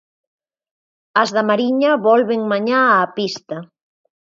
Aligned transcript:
As 1.21 1.29
da 1.35 1.43
Mariña 1.49 1.91
volven 2.07 2.41
mañá 2.51 2.79
á 2.97 2.99
pista. 3.17 3.57